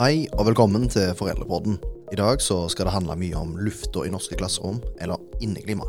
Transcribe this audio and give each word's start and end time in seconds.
Hei 0.00 0.22
og 0.32 0.46
velkommen 0.48 0.86
til 0.88 1.10
Foreldrepodden. 1.12 1.74
I 2.08 2.16
dag 2.16 2.40
så 2.40 2.54
skal 2.72 2.86
det 2.88 2.94
handle 2.94 3.18
mye 3.20 3.36
om 3.36 3.50
lufta 3.60 4.06
i 4.08 4.08
norske 4.08 4.38
klasserom, 4.40 4.78
eller 4.96 5.20
inneklima. 5.44 5.84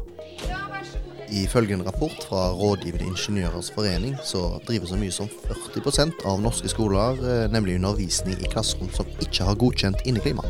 Ifølge 1.32 1.78
en 1.78 1.86
rapport 1.88 2.26
fra 2.28 2.50
Rådgivende 2.52 3.08
ingeniørers 3.08 3.72
forening 3.72 4.18
så 4.28 4.60
driver 4.68 4.92
så 4.92 5.00
mye 5.00 5.16
som 5.16 5.32
40% 5.48 6.28
av 6.28 6.44
norske 6.44 6.68
skoler 6.74 7.24
eh, 7.24 7.46
nemlig 7.56 7.78
undervisning 7.80 8.36
i 8.36 8.52
klasserom 8.52 8.92
som 8.92 9.08
ikke 9.24 9.48
har 9.48 9.56
godkjent 9.64 10.04
inneklima. 10.04 10.44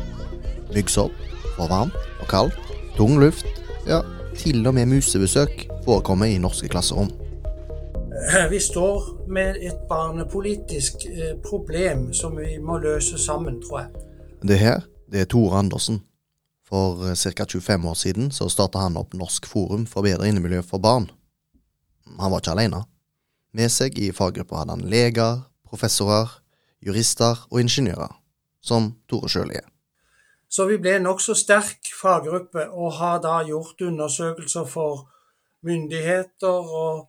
Myggsopp, 0.74 1.14
for 1.54 1.70
varmt 1.70 1.94
og 2.18 2.26
kaldt, 2.34 2.58
tung 2.98 3.22
luft, 3.22 3.46
ja, 3.86 4.02
til 4.42 4.66
og 4.66 4.74
med 4.74 4.90
musebesøk 4.90 5.68
forekommer 5.86 6.34
i 6.34 6.42
norske 6.42 6.66
klasserom. 6.66 7.14
Vi 8.50 8.60
står 8.60 9.28
med 9.28 9.56
et 9.56 9.88
barnepolitisk 9.88 11.06
eh, 11.06 11.40
problem 11.42 12.12
som 12.14 12.36
vi 12.36 12.58
må 12.58 12.78
løse 12.78 13.18
sammen, 13.18 13.58
tror 13.62 13.80
jeg. 13.80 13.88
Det 14.42 14.58
her, 14.58 14.84
det 15.10 15.20
er 15.20 15.30
Tore 15.30 15.58
Andersen. 15.58 16.02
For 16.68 17.02
eh, 17.08 17.16
ca. 17.16 17.44
25 17.44 17.88
år 17.88 17.94
siden 17.94 18.30
så 18.30 18.48
starta 18.48 18.78
han 18.78 18.96
opp 18.96 19.14
Norsk 19.14 19.46
forum 19.46 19.86
for 19.86 20.06
bedre 20.06 20.28
innemiljø 20.28 20.62
for 20.62 20.78
barn. 20.78 21.10
Han 22.20 22.30
var 22.30 22.42
ikke 22.44 22.54
alene. 22.54 22.84
Med 23.52 23.70
seg 23.74 23.98
i 23.98 24.12
faggruppa 24.14 24.62
hadde 24.62 24.78
han 24.78 24.88
leger, 24.92 25.42
professorer, 25.66 26.30
jurister 26.80 27.46
og 27.50 27.60
ingeniører, 27.60 28.14
som 28.62 28.92
Tore 29.10 29.28
sjøl 29.28 29.50
er. 29.50 29.66
Så 30.52 30.68
vi 30.68 30.78
ble 30.78 30.98
en 30.98 31.08
nokså 31.08 31.34
sterk 31.34 31.90
faggruppe, 31.96 32.68
og 32.70 33.00
har 33.00 33.22
da 33.24 33.40
gjort 33.48 33.82
undersøkelser 33.82 34.68
for 34.68 35.08
myndigheter 35.66 36.76
og 36.82 37.08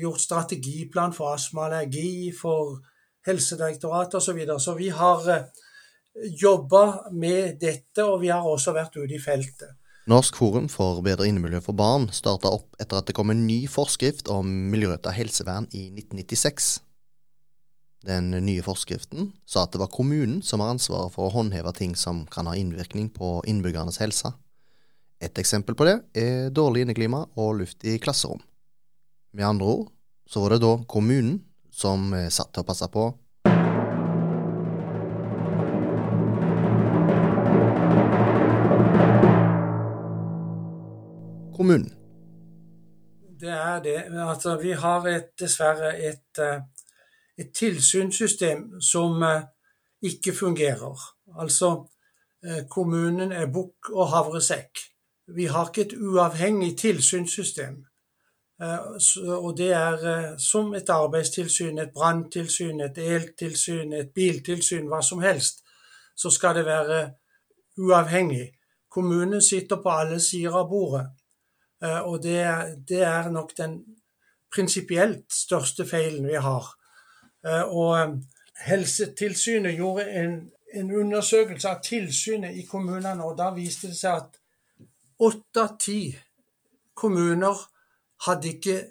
gjort 0.00 0.20
strategiplan 0.20 1.14
for 1.16 1.34
astma 1.34 1.68
allergi, 1.68 2.32
for 2.36 2.80
Helsedirektoratet 3.26 4.18
osv. 4.18 4.26
Så, 4.26 4.32
videre. 4.36 4.60
så 4.60 4.74
vi 4.74 4.90
har 4.92 5.28
eh, 5.32 5.46
jobba 6.40 7.10
med 7.12 7.58
dette, 7.60 8.04
og 8.04 8.20
vi 8.20 8.30
har 8.32 8.44
også 8.44 8.74
vært 8.76 8.96
ute 8.96 9.16
i 9.16 9.22
feltet. 9.22 9.76
Norsk 10.10 10.36
forum 10.36 10.66
for 10.68 11.00
bedre 11.00 11.24
innemiljø 11.30 11.62
for 11.64 11.76
barn 11.76 12.10
starta 12.12 12.50
opp 12.52 12.76
etter 12.76 13.00
at 13.00 13.08
det 13.08 13.14
kom 13.16 13.32
en 13.32 13.46
ny 13.48 13.62
forskrift 13.72 14.28
om 14.28 14.50
miljøretta 14.72 15.14
helsevern 15.16 15.64
i 15.72 15.86
1996. 15.94 16.74
Den 18.04 18.28
nye 18.44 18.60
forskriften 18.60 19.30
sa 19.48 19.64
at 19.64 19.72
det 19.72 19.80
var 19.80 19.88
kommunen 19.88 20.42
som 20.44 20.60
har 20.60 20.74
ansvaret 20.74 21.14
for 21.14 21.30
å 21.30 21.32
håndheve 21.38 21.72
ting 21.72 21.94
som 21.96 22.26
kan 22.28 22.50
ha 22.50 22.52
innvirkning 22.60 23.08
på 23.16 23.38
innbyggernes 23.48 23.96
helse. 24.02 24.34
Et 25.24 25.40
eksempel 25.40 25.72
på 25.78 25.86
det 25.88 25.96
er 26.20 26.52
dårlig 26.52 26.84
inneklima 26.84 27.24
og 27.40 27.62
luft 27.62 27.86
i 27.88 27.96
klasserom. 27.96 28.42
Med 29.34 29.46
andre 29.46 29.66
ord 29.66 29.92
så 30.26 30.40
var 30.40 30.48
det 30.48 30.60
da 30.62 30.76
kommunen 30.88 31.40
som 31.74 32.12
eh, 32.14 32.30
satt 32.30 32.52
til 32.54 32.62
å 32.62 32.68
passe 32.68 32.86
på 32.94 33.10
Kommunen. 41.54 41.90
Det 43.38 43.50
er 43.50 43.82
det. 43.82 43.98
Altså, 44.10 44.56
vi 44.58 44.72
har 44.74 45.06
et, 45.06 45.28
dessverre 45.38 45.92
et, 46.02 46.38
eh, 46.42 46.62
et 47.38 47.52
tilsynssystem 47.54 48.64
som 48.82 49.22
eh, 49.22 49.46
ikke 50.02 50.34
fungerer. 50.34 51.04
Altså, 51.38 51.70
kommunen 52.68 53.32
er 53.32 53.46
bukk 53.48 53.88
og 53.94 54.10
havresekk. 54.12 54.82
Vi 55.32 55.46
har 55.48 55.70
ikke 55.70 55.86
et 55.86 55.94
uavhengig 55.96 56.74
tilsynssystem. 56.82 57.78
Eh, 58.62 58.78
og 59.44 59.56
det 59.58 59.72
er 59.72 60.06
eh, 60.10 60.38
som 60.38 60.74
et 60.74 60.90
arbeidstilsyn, 60.90 61.78
et 61.78 61.92
branntilsyn, 61.94 62.80
et 62.80 62.98
eltilsyn, 62.98 63.92
et 63.92 64.12
biltilsyn, 64.14 64.86
hva 64.88 65.02
som 65.02 65.22
helst, 65.22 65.64
så 66.16 66.30
skal 66.30 66.54
det 66.54 66.66
være 66.66 67.00
uavhengig. 67.78 68.52
Kommunen 68.88 69.42
sitter 69.42 69.82
på 69.82 69.90
alle 69.90 70.20
sider 70.20 70.54
av 70.54 70.68
bordet. 70.70 71.08
Eh, 71.82 72.00
og 72.00 72.22
det 72.22 72.44
det 72.88 73.02
er 73.02 73.30
nok 73.30 73.56
den 73.58 73.80
prinsipielt 74.54 75.32
største 75.32 75.86
feilen 75.86 76.28
vi 76.28 76.38
har. 76.38 76.66
Og 77.66 78.20
Helsetilsynet 78.64 79.74
gjorde 79.76 80.04
en, 80.10 80.36
en 80.74 80.92
undersøkelse 80.94 81.68
av 81.68 81.80
tilsynet 81.82 82.54
i 82.54 82.62
kommunene, 82.62 83.24
og 83.24 83.34
da 83.36 83.50
viste 83.52 83.90
det 83.90 83.98
seg 83.98 84.22
at 84.22 84.38
åtte 85.18 85.60
av 85.60 85.74
ti 85.82 86.14
kommuner 86.94 87.58
hadde 88.26 88.48
ikke 88.48 88.86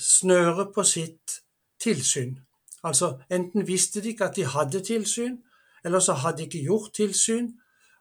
snøre 0.00 0.72
på 0.74 0.82
sitt 0.82 1.40
tilsyn. 1.80 2.38
Altså 2.84 3.18
enten 3.30 3.66
visste 3.66 4.00
de 4.02 4.08
ikke 4.08 4.24
at 4.24 4.36
de 4.36 4.44
hadde 4.44 4.84
tilsyn, 4.84 5.38
eller 5.84 6.00
så 6.00 6.12
hadde 6.12 6.38
de 6.38 6.42
ikke 6.42 6.64
gjort 6.64 6.92
tilsyn, 6.94 7.52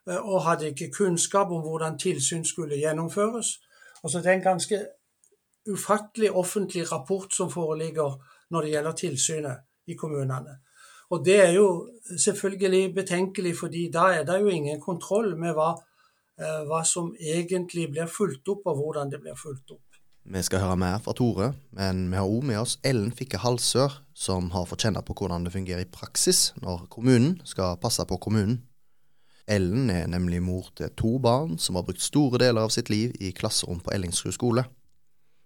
eh, 0.10 0.18
og 0.18 0.44
hadde 0.44 0.70
ikke 0.70 0.92
kunnskap 0.92 1.52
om 1.52 1.62
hvordan 1.62 2.00
tilsyn 2.00 2.46
skulle 2.46 2.80
gjennomføres. 2.80 3.60
Altså 4.04 4.18
Det 4.18 4.26
er 4.28 4.34
en 4.34 4.42
ganske 4.42 4.86
ufattelig 5.70 6.32
offentlig 6.32 6.92
rapport 6.92 7.34
som 7.34 7.52
foreligger 7.52 8.24
når 8.50 8.62
det 8.62 8.70
gjelder 8.70 8.92
tilsynet 8.92 9.58
i 9.88 9.94
kommunene. 9.94 10.60
Og 11.10 11.26
det 11.26 11.36
er 11.46 11.52
jo 11.52 11.90
selvfølgelig 12.18 12.96
betenkelig, 12.96 13.58
fordi 13.58 13.90
da 13.94 14.00
er 14.00 14.24
det 14.24 14.42
jo 14.42 14.48
ingen 14.48 14.82
kontroll 14.82 15.38
med 15.38 15.54
hva, 15.58 15.74
eh, 16.40 16.64
hva 16.70 16.84
som 16.86 17.16
egentlig 17.20 17.90
blir 17.92 18.06
fulgt 18.06 18.48
opp, 18.48 18.66
og 18.66 18.76
hvordan 18.76 19.12
det 19.12 19.22
blir 19.22 19.36
fulgt 19.36 19.72
opp. 19.72 19.89
Vi 20.24 20.42
skal 20.46 20.62
høre 20.62 20.78
mer 20.78 21.00
fra 21.02 21.14
Tore, 21.18 21.54
men 21.74 22.08
vi 22.12 22.18
har 22.20 22.28
òg 22.28 22.44
med 22.46 22.60
oss 22.62 22.78
Ellen 22.86 23.12
Fikke 23.16 23.40
Halsør, 23.42 24.02
som 24.14 24.52
har 24.54 24.68
fått 24.70 24.84
kjenne 24.86 25.02
på 25.06 25.16
hvordan 25.18 25.48
det 25.48 25.54
fungerer 25.54 25.86
i 25.86 25.90
praksis 25.90 26.52
når 26.62 26.86
kommunen 26.92 27.40
skal 27.50 27.80
passe 27.82 28.04
på 28.06 28.20
kommunen. 28.22 28.60
Ellen 29.50 29.90
er 29.90 30.06
nemlig 30.12 30.44
mor 30.46 30.68
til 30.78 30.92
to 31.00 31.16
barn 31.24 31.58
som 31.58 31.80
har 31.80 31.88
brukt 31.88 32.04
store 32.04 32.38
deler 32.44 32.68
av 32.68 32.74
sitt 32.76 32.92
liv 32.94 33.16
i 33.18 33.32
klasserom 33.34 33.80
på 33.82 33.96
Ellingsrud 33.96 34.36
skole. 34.36 34.68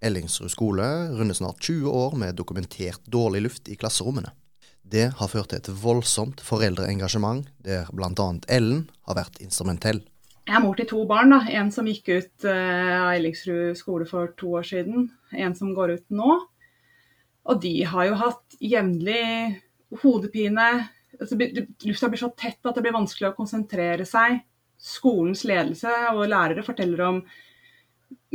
Ellingsrud 0.03 0.51
skole 0.51 0.87
runder 1.15 1.37
snart 1.37 1.63
20 1.63 1.87
år 1.87 2.17
med 2.19 2.35
dokumentert 2.35 3.05
dårlig 3.07 3.45
luft 3.45 3.71
i 3.71 3.77
klasserommene. 3.79 4.33
Det 4.83 5.13
har 5.15 5.31
ført 5.31 5.53
til 5.53 5.61
et 5.61 5.69
voldsomt 5.79 6.43
foreldreengasjement, 6.43 7.47
der 7.63 7.87
bl.a. 7.95 8.27
Ellen 8.51 8.89
har 9.07 9.15
vært 9.21 9.39
instrumentell. 9.39 10.03
Jeg 10.43 10.57
er 10.57 10.63
mor 10.65 10.75
til 10.75 10.87
to 10.89 11.03
barn. 11.07 11.31
da, 11.31 11.39
En 11.55 11.69
som 11.71 11.87
gikk 11.87 12.09
ut 12.11 12.45
uh, 12.47 12.95
av 13.07 13.13
Ellingsrud 13.15 13.77
skole 13.79 14.07
for 14.09 14.33
to 14.39 14.57
år 14.59 14.65
siden. 14.67 15.07
En 15.31 15.55
som 15.55 15.71
går 15.75 15.95
ut 15.95 16.09
nå. 16.11 16.35
Og 17.47 17.61
de 17.63 17.77
har 17.87 18.09
jo 18.09 18.17
hatt 18.19 18.57
jevnlig 18.59 19.61
hodepine. 20.03 20.67
Altså, 21.19 21.39
lufta 21.87 22.11
blir 22.11 22.19
så 22.19 22.31
tett 22.35 22.59
at 22.65 22.75
det 22.75 22.83
blir 22.83 22.95
vanskelig 22.95 23.31
å 23.31 23.37
konsentrere 23.39 24.07
seg. 24.07 24.41
Skolens 24.83 25.45
ledelse 25.47 25.91
og 26.11 26.27
lærere 26.27 26.65
forteller 26.65 27.07
om 27.07 27.23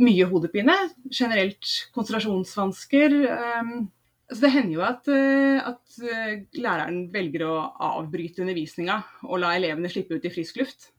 mye 0.01 0.29
hodepine. 0.33 0.81
Generelt 1.13 1.73
konsentrasjonsvansker. 1.93 3.19
Um, 3.61 3.89
så 4.29 4.47
det 4.47 4.55
hender 4.57 4.79
jo 4.79 4.87
at, 4.87 5.09
uh, 5.13 5.73
at 5.75 5.99
uh, 6.01 6.37
læreren 6.57 7.03
velger 7.13 7.45
å 7.45 7.57
avbryte 7.93 8.41
undervisninga 8.41 9.03
og 9.29 9.43
la 9.45 9.53
elevene 9.57 9.93
slippe 9.93 10.17
ut 10.17 10.25
i 10.25 10.33
frisk 10.33 10.63
luft 10.63 10.95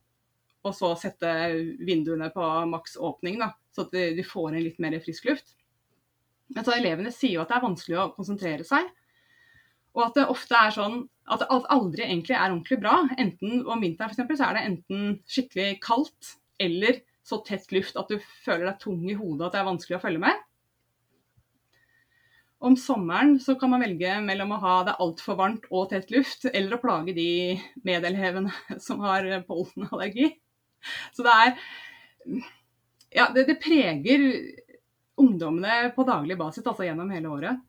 og 0.66 0.74
så 0.76 0.92
sette 0.98 1.30
vinduene 1.80 2.28
på 2.34 2.46
maks 2.68 2.98
åpning, 3.00 3.40
da, 3.40 3.52
så 3.72 3.86
at 3.86 3.94
de 3.96 4.24
får 4.26 4.54
inn 4.54 4.66
litt 4.66 4.80
mer 4.82 4.98
frisk 5.02 5.30
luft. 5.30 5.54
Men 6.54 6.66
så 6.66 6.74
Elevene 6.74 7.12
sier 7.14 7.38
jo 7.38 7.44
at 7.44 7.52
det 7.52 7.58
er 7.58 7.64
vanskelig 7.68 8.00
å 8.00 8.10
konsentrere 8.16 8.66
seg. 8.66 8.90
Og 9.96 10.04
at 10.06 10.18
det 10.18 10.26
ofte 10.30 10.58
er 10.58 10.74
sånn 10.74 11.00
at 11.30 11.46
alt 11.50 11.66
aldri 11.72 12.04
egentlig 12.06 12.36
er 12.36 12.50
ordentlig 12.50 12.80
bra. 12.82 12.96
Enten 13.18 13.64
om 13.64 13.82
vinteren 13.82 14.12
f.eks. 14.12 14.38
så 14.38 14.50
er 14.50 14.58
det 14.58 14.66
enten 14.68 15.16
skikkelig 15.30 15.70
kaldt 15.84 16.34
eller 16.60 17.00
så 17.26 17.40
tett 17.46 17.70
luft 17.74 17.98
at 17.98 18.10
du 18.10 18.18
føler 18.44 18.66
deg 18.66 18.80
tung 18.82 19.02
i 19.08 19.16
hodet 19.16 19.46
at 19.46 19.54
det 19.54 19.60
er 19.62 19.68
vanskelig 19.68 19.98
å 19.98 20.02
følge 20.02 20.22
med. 20.22 20.46
Om 22.60 22.74
sommeren 22.76 23.38
så 23.40 23.54
kan 23.56 23.70
man 23.72 23.80
velge 23.80 24.18
mellom 24.20 24.52
å 24.52 24.60
ha 24.60 24.74
det 24.84 24.98
altfor 25.00 25.38
varmt 25.38 25.64
og 25.70 25.88
tett 25.94 26.10
luft, 26.12 26.44
eller 26.50 26.76
å 26.76 26.82
plage 26.82 27.14
de 27.16 27.56
medelevene 27.86 28.52
som 28.86 29.00
har 29.06 29.24
pollenallergi. 29.48 30.34
Så 31.16 31.26
det 31.26 31.36
er 31.36 31.54
Ja, 33.10 33.26
det, 33.34 33.46
det 33.48 33.58
preger 33.62 34.26
ungdommene 35.20 35.90
på 35.96 36.06
daglig 36.06 36.36
basis, 36.38 36.64
altså 36.64 36.86
gjennom 36.86 37.10
hele 37.12 37.32
året. 37.32 37.64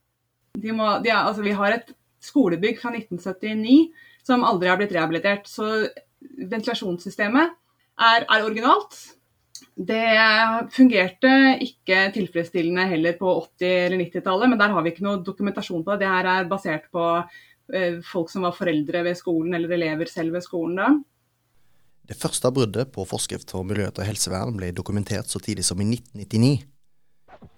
De 0.62 0.74
må, 0.76 0.88
de 1.04 1.12
altså, 1.16 1.44
vi 1.44 1.56
har 1.56 1.74
et 1.76 1.90
skolebygg 2.22 2.78
fra 2.82 2.92
1979 2.94 3.90
som 4.26 4.46
aldri 4.46 4.70
har 4.70 4.80
blitt 4.80 4.94
rehabilitert. 4.96 5.50
Så 5.50 5.88
ventilasjonssystemet 6.22 7.56
er, 8.02 8.26
er 8.28 8.46
originalt. 8.46 9.00
Det 9.76 10.04
fungerte 10.74 11.32
ikke 11.64 12.10
tilfredsstillende 12.16 12.86
heller 12.92 13.16
på 13.18 13.34
80- 13.62 13.86
eller 13.88 14.04
90-tallet, 14.04 14.52
men 14.52 14.60
der 14.60 14.74
har 14.76 14.84
vi 14.84 14.94
ikke 14.94 15.06
noe 15.06 15.24
dokumentasjon 15.26 15.86
på 15.86 15.96
det. 15.96 16.04
Det 16.04 16.12
her 16.12 16.30
er 16.34 16.50
basert 16.50 16.90
på 16.94 17.06
eh, 17.74 18.02
folk 18.06 18.30
som 18.34 18.46
var 18.46 18.58
foreldre 18.58 19.06
ved 19.08 19.18
skolen, 19.20 19.56
eller 19.58 19.74
elever 19.78 20.12
selv 20.12 20.36
ved 20.38 20.46
skolen 20.46 20.78
da. 20.82 20.92
Det 22.08 22.18
første 22.18 22.50
bruddet 22.52 22.92
på 22.92 23.06
forskrift 23.08 23.54
for 23.54 23.68
miljø 23.68 23.90
og 23.92 24.06
helsevern 24.06 24.56
ble 24.58 24.72
dokumentert 24.76 25.30
så 25.30 25.40
tidlig 25.40 25.66
som 25.68 25.82
i 25.82 25.88
1999. 25.88 26.56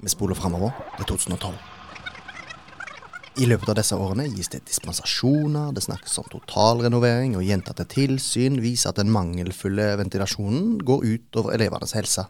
Vi 0.03 0.11
spoler 0.11 0.37
framover 0.37 0.75
til 0.97 1.13
2012. 1.15 1.55
I 3.41 3.47
løpet 3.49 3.71
av 3.71 3.77
disse 3.79 3.97
årene 3.97 4.27
gis 4.29 4.51
det 4.53 4.59
dispensasjoner, 4.67 5.71
det 5.73 5.81
snakkes 5.81 6.19
om 6.21 6.27
totalrenovering, 6.29 7.33
og 7.33 7.47
gjentatte 7.47 7.87
tilsyn 7.89 8.59
viser 8.61 8.91
at 8.91 8.99
den 8.99 9.09
mangelfulle 9.09 9.87
ventilasjonen 9.97 10.75
går 10.85 11.07
ut 11.07 11.39
over 11.41 11.55
elevenes 11.55 11.95
helse. 11.97 12.27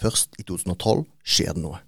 Først 0.00 0.38
i 0.40 0.46
2012 0.48 1.04
skjer 1.28 1.52
det 1.58 1.64
noe. 1.66 1.82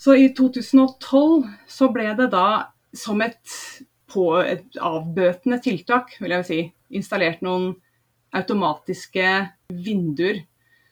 Så 0.00 0.16
i 0.18 0.32
2012 0.34 1.46
så 1.70 1.90
ble 1.94 2.08
det 2.18 2.30
da 2.32 2.72
som 2.96 3.22
et, 3.22 3.38
på 4.10 4.26
et 4.42 4.80
avbøtende 4.82 5.60
tiltak, 5.62 6.16
vil 6.18 6.34
jeg 6.40 6.48
si, 6.48 6.60
installert 6.90 7.44
noen 7.46 7.76
automatiske 8.36 9.26
vinduer 9.72 10.44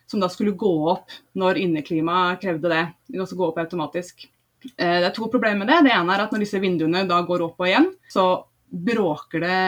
som 0.08 0.20
da 0.20 0.29
skulle 0.32 0.56
gå 0.56 0.73
opp 0.90 1.12
når 1.38 1.61
inneklimaet 1.62 2.40
krevde 2.43 2.70
det. 2.73 2.85
De 3.12 3.20
også 3.20 3.37
gå 3.38 3.49
opp 3.50 3.58
automatisk. 3.61 4.25
Eh, 4.64 4.99
det 5.02 5.08
er 5.11 5.14
to 5.17 5.29
problemer 5.29 5.62
med 5.62 5.70
det. 5.70 5.82
Det 5.87 5.94
ene 5.94 6.14
er 6.14 6.25
at 6.25 6.32
når 6.32 6.44
disse 6.44 6.61
vinduene 6.62 7.05
da 7.08 7.20
går 7.26 7.44
opp 7.44 7.61
og 7.61 7.69
igjen, 7.69 7.90
så 8.11 8.29
bråker 8.69 9.44
det 9.44 9.58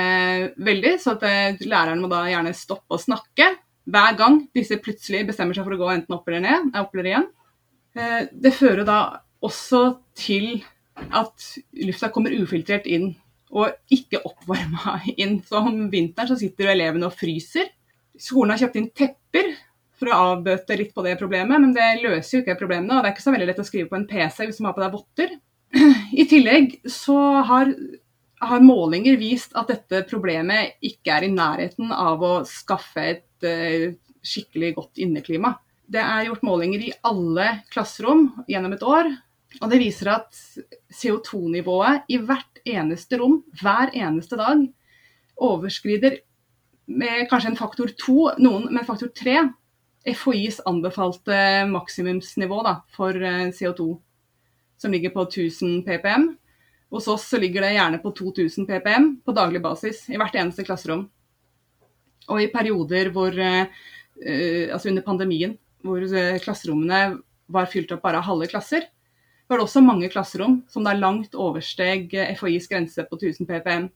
veldig. 0.64 0.94
Så 1.02 1.16
at 1.18 1.26
eh, 1.28 1.60
læreren 1.68 2.00
må 2.00 2.08
da 2.12 2.24
gjerne 2.30 2.56
stoppe 2.56 2.96
å 2.96 3.02
snakke 3.02 3.52
hver 3.90 4.16
gang 4.18 4.42
disse 4.56 4.78
plutselig 4.80 5.26
bestemmer 5.28 5.56
seg 5.56 5.66
for 5.66 5.76
å 5.76 5.80
gå 5.82 5.92
enten 5.92 6.16
opp 6.16 6.28
eller 6.30 6.44
ned. 6.46 6.72
Opp 6.80 6.96
eller 6.96 7.12
igjen. 7.12 7.28
Eh, 7.96 8.20
det 8.32 8.56
fører 8.56 8.86
da 8.88 9.00
også 9.44 9.84
til 10.16 10.62
at 11.16 11.52
lufta 11.80 12.10
kommer 12.12 12.34
ufiltrert 12.36 12.88
inn 12.88 13.12
og 13.50 13.94
ikke 13.94 14.22
oppvarma 14.26 15.00
inn. 15.16 15.40
Så 15.46 15.60
om 15.62 15.88
vinteren 15.92 16.30
så 16.30 16.38
sitter 16.38 16.72
elevene 16.74 17.08
og 17.08 17.16
fryser. 17.18 17.70
Skolen 18.20 18.54
har 18.54 18.64
kjøpt 18.64 18.80
inn 18.80 18.90
tepper 18.96 19.54
for 20.00 20.10
å 20.10 20.18
avbøte 20.32 20.76
litt 20.80 20.92
på 20.96 21.04
det 21.04 21.18
problemet, 21.20 21.60
men 21.60 21.74
det 21.76 22.00
løser 22.00 22.38
jo 22.38 22.42
ikke 22.44 22.58
problemene. 22.62 22.96
Og 22.96 23.02
det 23.02 23.10
er 23.10 23.16
ikke 23.16 23.26
så 23.26 23.34
veldig 23.34 23.48
lett 23.50 23.62
å 23.62 23.68
skrive 23.68 23.90
på 23.90 23.98
en 23.98 24.08
PC 24.08 24.46
hvis 24.46 24.60
man 24.62 24.70
har 24.70 24.78
på 24.78 24.84
deg 24.84 24.94
votter. 24.94 25.34
I 26.22 26.26
tillegg 26.30 26.78
så 26.90 27.16
har, 27.46 27.72
har, 28.42 28.62
målinger 28.64 29.18
vist 29.20 29.54
at 29.58 29.70
dette 29.70 30.04
problemet 30.10 30.78
ikke 30.86 31.18
er 31.18 31.26
i 31.26 31.32
nærheten 31.34 31.92
av 31.94 32.24
å 32.24 32.32
skaffe 32.48 33.04
et 33.12 33.46
uh, 33.46 33.90
skikkelig 34.24 34.72
godt 34.78 35.02
inneklima. 35.04 35.54
Det 35.90 36.00
er 36.02 36.28
gjort 36.28 36.46
målinger 36.46 36.86
i 36.86 36.94
alle 37.06 37.52
klasserom 37.72 38.28
gjennom 38.50 38.74
et 38.76 38.86
år, 38.86 39.10
og 39.58 39.70
det 39.72 39.80
viser 39.82 40.12
at 40.12 40.36
CO2-nivået 40.94 42.06
i 42.12 42.20
hvert 42.22 42.60
eneste 42.68 43.18
rom 43.18 43.40
hver 43.58 43.90
eneste 43.96 44.38
dag 44.38 44.62
overskrider 45.40 46.20
med 46.90 47.26
kanskje 47.30 47.52
en 47.52 47.58
faktor 47.58 47.90
to, 47.98 48.30
noen 48.38 48.68
med 48.70 48.86
faktor 48.86 49.10
tre 49.14 49.40
FHIs 50.06 50.60
anbefalte 50.68 51.66
maksimumsnivå 51.70 52.60
da, 52.66 52.76
for 52.94 53.14
eh, 53.14 53.50
CO2, 53.54 53.88
som 54.80 54.94
ligger 54.94 55.12
på 55.14 55.26
1000 55.26 55.82
ppm. 55.86 56.30
Hos 56.90 57.08
oss 57.10 57.26
så 57.30 57.38
ligger 57.38 57.66
det 57.66 57.74
gjerne 57.76 58.00
på 58.02 58.12
2000 58.16 58.66
ppm 58.70 59.10
på 59.26 59.34
daglig 59.36 59.60
basis 59.62 60.06
i 60.10 60.18
hvert 60.18 60.38
eneste 60.40 60.64
klasserom. 60.66 61.04
Og 62.30 62.40
i 62.42 62.48
perioder 62.52 63.10
hvor, 63.14 63.34
uh, 63.34 63.66
altså 64.72 64.90
under 64.90 65.04
pandemien, 65.06 65.54
hvor 65.82 66.02
klasserommene 66.42 67.20
var 67.50 67.70
fylt 67.70 67.92
opp 67.94 68.02
bare 68.04 68.20
av 68.20 68.26
halve 68.26 68.48
klasser, 68.50 68.88
var 69.50 69.58
det 69.58 69.66
også 69.66 69.82
mange 69.82 70.08
klasserom 70.12 70.60
som 70.70 70.86
da 70.86 70.94
langt 70.94 71.34
oversteg 71.34 72.12
FHIs 72.38 72.68
grense 72.70 73.02
på 73.08 73.18
1000 73.18 73.48
ppm. 73.48 73.88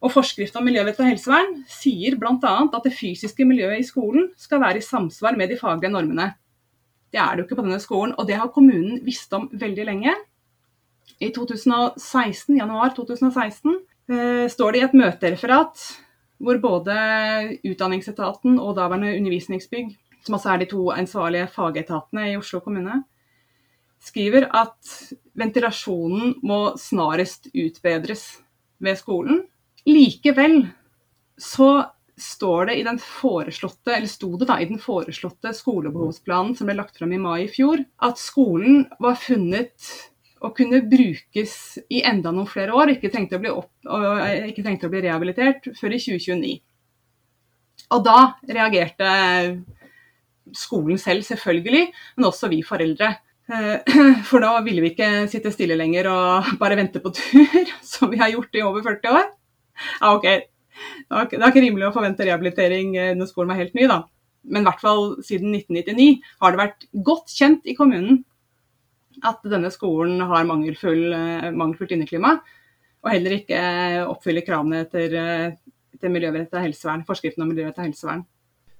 Og 0.00 0.12
Forskrift 0.14 0.54
om 0.56 0.64
miljøvett 0.64 1.00
og 1.02 1.10
helsevern 1.10 1.58
sier 1.68 2.16
bl.a. 2.20 2.52
at 2.62 2.86
det 2.86 2.94
fysiske 2.96 3.44
miljøet 3.44 3.82
i 3.82 3.88
skolen 3.88 4.30
skal 4.40 4.62
være 4.62 4.80
i 4.80 4.86
samsvar 4.86 5.36
med 5.36 5.52
de 5.52 5.58
faglige 5.60 5.92
normene. 5.92 6.30
Det 7.10 7.20
er 7.20 7.34
det 7.34 7.42
jo 7.42 7.48
ikke 7.48 7.58
på 7.58 7.66
denne 7.66 7.80
skolen, 7.82 8.14
og 8.16 8.28
det 8.28 8.38
har 8.38 8.52
kommunen 8.54 9.00
visst 9.04 9.32
om 9.36 9.48
veldig 9.52 9.86
lenge. 9.88 10.14
I 11.20 11.32
2016, 11.34 12.54
januar 12.56 12.94
2016 12.96 13.74
eh, 13.74 14.46
står 14.48 14.72
det 14.72 14.80
i 14.80 14.86
et 14.86 14.96
møtereferat 14.96 15.84
hvor 16.40 16.56
både 16.62 16.94
Utdanningsetaten 17.66 18.56
og 18.62 18.78
daværende 18.78 19.12
undervisningsbygg, 19.18 19.90
som 20.24 20.38
altså 20.38 20.54
er 20.54 20.62
de 20.62 20.70
to 20.70 20.86
ansvarlige 20.94 21.50
fagetatene 21.52 22.30
i 22.30 22.38
Oslo 22.38 22.62
kommune, 22.64 23.02
skriver 24.00 24.48
at 24.56 24.92
ventilasjonen 25.38 26.36
må 26.46 26.60
snarest 26.80 27.50
utbedres 27.52 28.26
ved 28.80 28.98
skolen 29.00 29.44
Likevel 29.88 30.66
så 31.40 31.70
står 32.20 32.66
det 32.68 32.74
i 32.76 32.84
den 32.84 32.98
foreslåtte, 33.00 33.94
eller 33.94 34.10
sto 34.10 34.34
det 34.36 34.48
da, 34.50 34.58
i 34.60 34.68
den 34.68 34.80
foreslåtte 34.80 35.54
skolebehovsplanen 35.56 36.52
som 36.56 36.68
ble 36.68 36.76
lagt 36.76 36.98
fram 37.00 37.14
i 37.16 37.20
mai 37.20 37.46
i 37.46 37.50
fjor, 37.50 37.80
at 38.04 38.20
skolen 38.20 38.84
var 39.00 39.16
funnet 39.20 39.92
å 40.44 40.50
kunne 40.56 40.82
brukes 40.88 41.54
i 41.92 42.02
enda 42.04 42.32
noen 42.32 42.48
flere 42.48 42.76
år, 42.76 42.94
ikke 42.94 43.12
trengte 43.12 43.40
å 43.40 43.42
bli, 43.42 43.52
opp, 43.52 43.72
ikke 44.50 44.64
trengte 44.64 44.88
å 44.88 44.92
bli 44.92 45.02
rehabilitert 45.04 45.70
før 45.80 45.96
i 45.96 46.00
2029. 46.00 46.52
Og 47.96 48.04
da 48.04 48.18
reagerte 48.48 49.10
skolen 50.56 51.00
selv, 51.00 51.24
selvfølgelig, 51.24 51.88
men 52.16 52.28
også 52.28 52.50
vi 52.52 52.60
foreldre. 52.66 53.14
Eh, 53.50 54.22
for 54.28 54.42
da 54.44 54.54
ville 54.64 54.84
vi 54.84 54.92
ikke 54.94 55.26
sitte 55.30 55.52
stille 55.54 55.78
lenger 55.78 56.08
og 56.12 56.54
bare 56.60 56.78
vente 56.78 57.02
på 57.02 57.12
tur, 57.16 57.74
som 57.92 58.10
vi 58.12 58.20
har 58.20 58.32
gjort 58.34 58.56
i 58.56 58.64
over 58.66 58.84
40 58.86 59.18
år. 59.18 59.28
Ja, 59.98 60.14
OK. 60.14 60.28
Det 60.30 61.18
er, 61.18 61.36
er 61.36 61.50
ikke 61.50 61.64
rimelig 61.64 61.88
å 61.88 61.94
forvente 61.94 62.24
rehabilitering 62.26 62.94
eh, 62.96 63.12
når 63.18 63.30
skolen 63.32 63.52
var 63.52 63.60
helt 63.60 63.76
ny, 63.76 63.88
da. 63.90 64.02
Men 64.50 64.64
i 64.64 64.70
hvert 64.70 64.80
fall 64.82 65.04
siden 65.26 65.52
1999 65.52 66.22
har 66.40 66.54
det 66.54 66.62
vært 66.62 66.86
godt 67.06 67.34
kjent 67.34 67.66
i 67.68 67.76
kommunen 67.76 68.22
at 69.26 69.42
denne 69.44 69.68
skolen 69.74 70.22
har 70.30 70.46
mangelfull, 70.48 71.10
eh, 71.12 71.50
mangelfullt 71.52 71.92
inneklima, 71.96 72.38
og 73.00 73.12
heller 73.12 73.34
ikke 73.36 73.60
oppfyller 74.06 74.44
kravene 74.44 74.84
etter, 74.84 75.14
etter 75.96 76.12
miljørettet 76.12 76.60
helsevern, 76.60 77.04
forskriften 77.08 77.44
om 77.44 77.48
miljørettet 77.48 77.86
helsevern. 77.86 78.26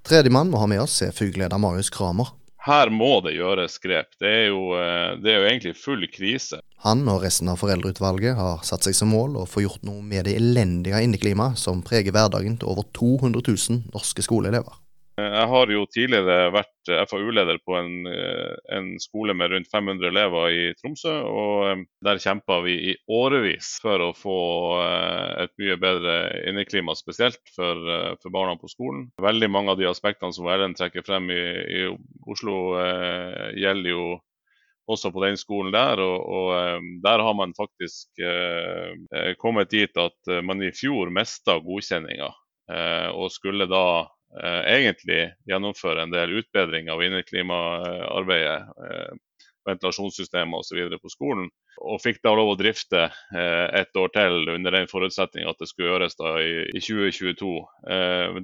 Tredjemann 0.04 0.52
må 0.52 0.60
ha 0.60 0.68
med 0.68 0.80
oss 0.84 0.98
er 1.04 1.12
FUG-leder 1.16 1.60
Marius 1.60 1.88
Kramer 1.92 2.34
her 2.66 2.90
må 2.92 3.12
det 3.24 3.36
gjøres 3.38 3.78
grep. 3.80 4.12
Det 4.20 4.28
er, 4.28 4.44
jo, 4.50 4.74
eh, 4.76 5.16
det 5.22 5.32
er, 5.32 5.38
jo, 5.40 5.48
egentlig 5.48 5.74
full 5.80 6.04
krise. 6.12 6.60
Han 6.84 7.06
og 7.08 7.22
resten 7.24 7.48
av 7.52 7.60
foreldreutvalget 7.60 8.36
har 8.36 8.60
satt 8.66 8.86
seg 8.86 8.96
som 8.96 9.12
mål 9.14 9.38
å 9.40 9.46
få 9.48 9.64
gjort 9.64 9.84
noe 9.88 10.04
med 10.04 10.28
det 10.28 10.36
elendige 10.40 11.00
inneklimaet 11.04 11.60
som 11.60 11.84
preger 11.86 12.14
hverdagen 12.16 12.58
til 12.60 12.72
over 12.72 12.88
200 12.96 13.44
000 13.48 13.94
norske 13.94 14.24
skoleelever. 14.24 14.76
Jeg 15.20 15.48
har 15.50 15.70
jo 15.72 15.82
tidligere 15.92 16.50
vært 16.54 16.90
FAU-leder 17.10 17.58
på 17.66 17.74
en, 17.78 18.06
eh, 18.08 18.54
en, 18.76 18.88
skole 19.02 19.34
med 19.36 19.52
rundt 19.52 19.68
500 19.70 20.08
elever 20.08 20.54
i 20.54 20.62
Tromsø. 20.78 21.12
og 21.28 21.68
eh, 21.68 21.84
Der 22.06 22.22
kjempa 22.22 22.60
vi 22.64 22.76
i 22.92 22.96
årevis 23.10 23.76
for 23.82 24.02
å 24.04 24.10
få 24.16 24.38
eh, 24.82 25.44
et 25.44 25.54
mye 25.62 25.76
bedre 25.82 26.16
inneklima, 26.50 26.96
spesielt 26.98 27.40
for, 27.54 27.78
for, 28.22 28.32
barna 28.34 28.56
på 28.60 28.70
skolen. 28.72 29.08
Veldig 29.22 29.50
mange 29.50 29.74
av 29.74 29.78
de 29.80 29.88
aspektene 29.90 30.34
som 30.36 30.48
Erlend 30.50 30.78
trekker 30.80 31.06
frem 31.06 31.30
i, 31.30 31.44
i 31.78 31.84
Oslo, 32.30 32.58
eh, 32.82 33.54
gjelder 33.60 33.94
jo 33.94 34.04
også 34.90 35.12
på 35.14 35.22
den 35.22 35.38
skolen 35.38 35.74
der. 35.74 36.02
Og, 36.02 36.20
og 36.26 36.86
der 37.04 37.22
har 37.26 37.34
man 37.38 37.54
faktisk 37.58 38.24
eh, 38.24 39.34
kommet 39.38 39.70
dit 39.70 39.96
at 40.00 40.38
man 40.42 40.62
i 40.62 40.74
fjor 40.74 41.12
mista 41.14 41.60
godkjenninga. 41.62 42.32
Eh, 42.70 43.08
og 43.10 43.32
skulle 43.34 43.66
da 43.70 44.06
Eh, 44.30 44.74
egentlig 44.76 45.32
gjennomføre 45.50 46.04
en 46.04 46.12
del 46.14 46.36
utbedringer 46.38 46.92
av 46.92 47.02
inneklimaarbeidet, 47.02 48.60
eh, 48.62 49.16
ventilasjonssystemer 49.66 50.62
osv. 50.62 50.78
på 51.02 51.10
skolen. 51.10 51.48
Og 51.82 51.98
fikk 52.00 52.20
da 52.22 52.36
lov 52.38 52.52
å 52.52 52.58
drifte 52.58 53.08
eh, 53.10 53.66
et 53.80 53.96
år 53.98 54.12
til 54.14 54.52
under 54.54 54.76
den 54.76 54.86
forutsetning 54.90 55.48
at 55.50 55.58
det 55.58 55.66
skulle 55.68 55.90
gjøres 55.90 56.14
da 56.20 56.36
i, 56.38 56.52
i 56.70 56.80
2022. 56.80 57.50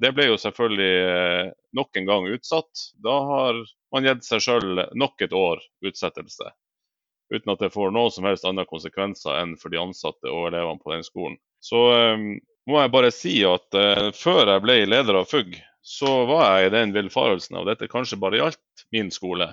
Det 0.03 0.13
ble 0.17 0.27
jo 0.27 0.41
selvfølgelig 0.43 1.53
nok 1.79 2.01
en 2.01 2.11
gang 2.11 2.29
utsatt. 2.35 2.85
Da 3.07 3.15
har 3.31 3.63
man 3.95 4.11
gitt 4.11 4.27
seg 4.27 4.43
sjøl 4.43 4.83
nok 4.99 5.23
et 5.23 5.37
år 5.37 5.63
utsettelse. 5.87 6.51
Uten 7.31 7.55
at 7.55 7.63
det 7.63 7.73
får 7.75 7.95
noen 7.95 8.11
som 8.15 8.27
helst 8.27 8.47
andre 8.47 8.67
konsekvenser 8.67 9.39
enn 9.39 9.55
for 9.59 9.71
de 9.71 9.81
ansatte 9.83 10.31
og 10.31 10.51
elevene 10.51 10.83
på 10.83 10.95
den 10.95 11.07
skolen. 11.07 11.39
Så 11.63 11.79
må 12.67 12.83
jeg 12.83 12.95
bare 12.95 13.15
si 13.15 13.39
at 13.47 13.81
før 14.15 14.53
jeg 14.53 14.63
ble 14.63 14.79
leder 14.87 15.23
av 15.23 15.27
FUG, 15.31 15.57
så 15.87 16.25
var 16.27 16.59
jeg 16.59 16.67
i 16.67 16.75
den 16.75 16.93
villfarelsen 16.97 17.61
av 17.61 17.69
dette 17.69 17.87
kanskje 17.87 18.19
bare 18.19 18.41
gjaldt 18.41 18.87
min 18.95 19.13
skole, 19.15 19.53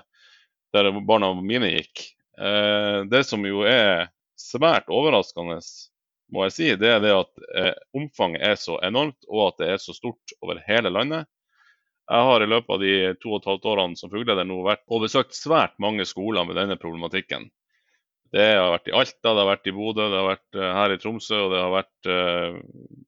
der 0.74 0.90
barna 1.06 1.30
mine 1.38 1.70
gikk. 1.76 2.08
Eh, 2.42 3.04
det 3.06 3.22
som 3.30 3.44
jo 3.46 3.62
er 3.70 4.08
svært 4.40 4.90
overraskende, 4.90 5.60
må 6.34 6.48
jeg 6.48 6.56
si, 6.56 6.72
det 6.82 6.90
er 6.90 7.04
det 7.04 7.14
at 7.14 7.46
eh, 7.54 7.76
omfanget 7.94 8.48
er 8.50 8.58
så 8.58 8.80
enormt, 8.82 9.20
og 9.30 9.52
at 9.52 9.62
det 9.62 9.70
er 9.76 9.84
så 9.84 9.94
stort 9.94 10.34
over 10.42 10.64
hele 10.66 10.90
landet. 10.90 11.30
Jeg 12.10 12.28
har 12.28 12.44
i 12.44 12.50
løpet 12.50 12.74
av 12.74 12.82
de 12.82 12.96
to 13.22 13.36
og 13.36 13.38
et 13.44 13.52
halvt 13.52 13.70
årene 13.76 14.00
som 14.00 14.12
fugleleder 14.12 14.50
nå 14.50 14.58
vært 14.66 14.84
og 14.90 15.06
besøkt 15.06 15.38
svært 15.38 15.78
mange 15.80 16.08
skoler 16.10 16.50
med 16.50 16.58
denne 16.58 16.80
problematikken. 16.82 17.46
Det 18.34 18.46
har 18.58 18.72
vært 18.74 18.90
i 18.90 18.94
Alta, 18.98 19.30
det 19.30 19.42
har 19.44 19.50
vært 19.52 19.68
i 19.70 19.72
Bodø, 19.76 20.08
det 20.10 20.18
har 20.18 20.26
vært 20.32 20.58
eh, 20.58 20.72
her 20.74 20.94
i 20.96 20.98
Tromsø 21.02 21.38
og 21.38 21.52
det 21.54 21.60
har 21.62 21.74
vært, 21.76 22.08
eh, 22.10 22.56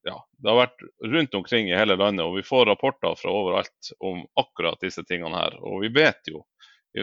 ja, 0.06 0.18
det 0.22 0.52
har 0.52 0.60
vært 0.60 0.84
rundt 1.16 1.38
omkring 1.40 1.72
i 1.72 1.78
hele 1.78 1.96
landet. 1.98 2.28
Og 2.28 2.38
vi 2.38 2.44
får 2.46 2.68
rapporter 2.70 3.18
fra 3.18 3.34
overalt 3.34 3.90
om 4.06 4.22
akkurat 4.38 4.78
disse 4.86 5.02
tingene 5.10 5.34
her. 5.40 5.58
Og 5.66 5.82
vi 5.82 5.90
vet 5.96 6.30
jo 6.30 6.44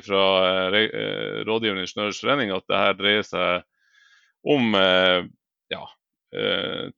fra 0.07 0.23
eh, 0.71 1.43
Rådgivende 1.49 1.83
Ingeniørers 1.83 2.23
Forening 2.23 2.55
at 2.55 2.69
det 2.71 2.85
her 2.85 2.95
dreier 3.01 3.27
seg 3.27 3.67
om 4.53 4.73
ja, 5.71 5.83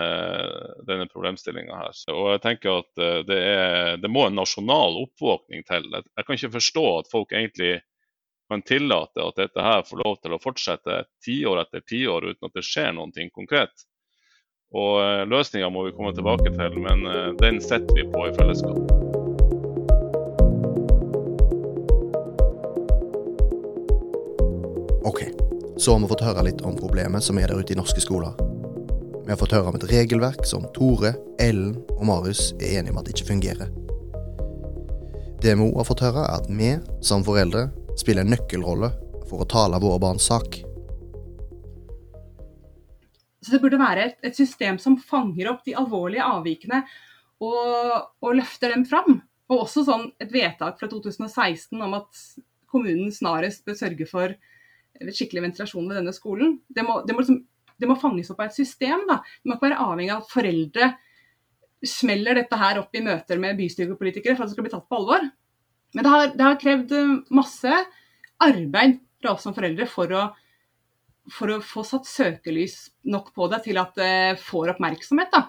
denne 0.87 1.07
problemstillinga 1.11 1.75
her. 1.77 1.97
Og 2.13 2.29
jeg 2.33 2.43
tenker 2.45 2.79
at 2.79 3.03
det, 3.27 3.39
er, 3.39 3.97
det, 4.01 4.11
må 4.11 4.27
en 4.27 4.39
nasjonal 4.39 5.01
oppvåkning 5.03 5.65
til. 5.67 5.89
Jeg 5.91 6.25
kan 6.25 6.39
ikke 6.39 6.55
forstå 6.55 6.85
at 7.01 7.11
folk 7.11 7.35
egentlig 7.35 7.81
kan 8.49 8.61
tillate 8.61 9.21
at 9.21 9.35
dette 9.35 9.61
her 9.61 9.83
får 9.83 10.01
lov 10.05 10.15
til 10.21 10.35
å 10.35 10.41
fortsette 10.41 11.01
tiår 11.25 11.63
etter 11.63 11.83
tiår 11.89 12.29
uten 12.31 12.49
at 12.49 12.57
det 12.57 12.65
skjer 12.65 12.93
noe 12.95 13.29
konkret. 13.33 13.85
Og 14.75 14.99
eh, 15.01 15.23
Løsninga 15.29 15.69
må 15.69 15.85
vi 15.87 15.93
komme 15.95 16.13
tilbake 16.15 16.51
til, 16.53 16.79
men 16.83 17.05
eh, 17.09 17.31
den 17.41 17.61
setter 17.63 17.95
vi 17.95 18.05
på 18.11 18.27
i 18.27 18.33
fellesskap. 18.35 18.77
Ok, 25.05 25.21
så 25.77 25.93
har 25.93 26.01
vi 26.01 26.11
fått 26.11 26.25
høre 26.25 26.49
litt 26.49 26.65
om 26.65 26.75
problemet 26.77 27.23
som 27.23 27.39
er 27.39 27.53
der 27.53 27.61
ute 27.61 27.73
i 27.75 27.79
norske 27.79 28.03
skoler. 28.03 28.54
Vi 29.25 29.31
har 29.31 29.39
fått 29.41 29.55
høre 29.57 29.71
om 29.71 29.75
et 29.79 29.87
regelverk 29.89 30.43
som 30.45 30.67
Tore, 30.75 31.15
Ellen 31.41 31.71
og 31.95 32.03
Marius 32.05 32.51
er 32.59 32.75
enige 32.77 32.93
om 32.93 32.99
at 33.01 33.07
det 33.07 33.15
ikke 33.15 33.31
fungerer. 33.31 33.71
Det 35.41 35.55
vi 35.57 35.65
òg 35.65 35.79
har 35.79 35.87
fått 35.87 36.03
høre, 36.05 36.27
er 36.27 36.43
at 36.43 36.45
vi 36.45 36.67
som 37.01 37.25
foreldre 37.25 37.63
spiller 37.97 38.21
en 38.21 38.29
nøkkelrolle 38.35 38.91
for 39.25 39.41
å 39.41 39.47
tale 39.49 39.79
våre 39.81 39.97
barns 40.03 40.27
sak. 40.29 40.59
Så 43.41 43.55
det 43.55 43.61
burde 43.63 43.81
være 43.81 44.11
et, 44.11 44.19
et 44.29 44.37
system 44.37 44.77
som 44.81 44.99
fanger 45.01 45.49
opp 45.49 45.65
de 45.65 45.73
alvorlige 45.73 46.29
avvikene 46.29 46.83
og, 47.41 47.57
og, 48.21 48.29
løfter 48.37 48.75
dem 48.75 48.85
fram. 48.85 49.23
Og 49.49 49.65
også 49.65 49.87
sånn 49.89 50.05
et 50.21 50.29
vedtak 50.33 50.77
fra 50.77 50.91
2016 50.91 51.81
om 51.81 51.97
at 51.97 52.23
kommunen 52.69 53.09
snarest 53.13 53.65
bør 53.65 53.81
sørge 53.81 54.05
for 54.09 54.37
skikkelig 55.01 55.47
ventilasjon 55.49 55.89
ved 55.89 56.03
denne 56.03 56.13
skolen. 56.13 56.59
Det 56.69 56.85
må, 56.85 57.01
det 57.05 57.17
må, 57.17 57.25
liksom, 57.25 57.41
det 57.79 57.89
må 57.89 57.97
fanges 57.99 58.29
opp 58.31 58.41
av 58.41 58.49
et 58.49 58.57
system. 58.57 59.03
Da. 59.09 59.19
Det 59.23 59.49
må 59.49 59.57
ikke 59.57 59.69
være 59.69 59.81
avhengig 59.85 60.13
av 60.13 60.23
at 60.23 60.31
foreldre 60.31 60.91
smeller 61.85 62.39
dette 62.39 62.59
her 62.59 62.79
opp 62.81 62.95
i 62.95 63.03
møter 63.05 63.41
med 63.41 63.57
bystyrepolitikere 63.59 64.35
for 64.35 64.45
at 64.45 64.51
det 64.51 64.55
skal 64.55 64.65
bli 64.65 64.73
tatt 64.73 64.87
på 64.89 64.99
alvor. 64.99 65.27
Men 65.95 66.07
det 66.07 66.11
har, 66.11 66.31
det 66.33 66.47
har 66.47 66.59
krevd 66.61 66.95
eh, 66.95 67.13
masse 67.35 67.81
arbeid 68.43 68.99
fra 69.21 69.35
oss 69.35 69.45
som 69.47 69.55
foreldre 69.55 69.87
for 69.89 70.11
å, 70.15 70.23
for 71.31 71.55
å 71.55 71.61
få 71.63 71.85
satt 71.87 72.07
søkelys 72.09 72.79
nok 73.11 73.31
på 73.35 73.47
det 73.51 73.61
til 73.67 73.79
at 73.81 73.95
det 73.99 74.15
får 74.43 74.75
oppmerksomhet. 74.75 75.31
da. 75.33 75.45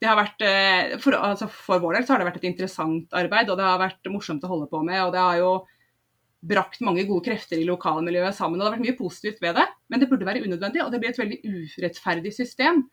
Det 0.00 0.10
har 0.10 0.18
vært, 0.18 0.42
eh, 0.44 0.96
for, 1.00 1.16
altså 1.16 1.48
for, 1.50 1.82
vår 1.82 1.98
del 1.98 2.06
så 2.06 2.14
har 2.14 2.22
det 2.22 2.28
vært 2.30 2.42
et 2.42 2.50
interessant 2.50 3.16
arbeid, 3.16 3.50
og 3.50 3.60
det 3.60 3.68
har 3.68 3.80
vært 3.80 4.12
morsomt 4.12 4.44
å 4.44 4.52
holde 4.52 4.70
på 4.72 4.82
med. 4.84 5.00
og 5.02 5.14
det 5.14 5.22
har 5.22 5.40
jo 5.40 5.52
brakt 6.44 6.82
mange 6.84 7.06
gode 7.08 7.24
krefter 7.24 7.60
i 7.60 7.68
lokalmiljøet 7.68 8.36
sammen. 8.36 8.60
og 8.60 8.64
Det 8.64 8.70
har 8.70 8.76
vært 8.78 8.86
mye 8.88 9.00
positivt 9.00 9.40
ved 9.44 9.56
det, 9.60 9.68
men 9.90 10.00
det 10.00 10.08
burde 10.10 10.26
være 10.26 10.42
unødvendig. 10.44 10.82
Og 10.84 10.92
det 10.92 11.00
blir 11.02 11.12
et 11.12 11.20
veldig 11.20 11.40
urettferdig 11.44 12.32
system 12.34 12.84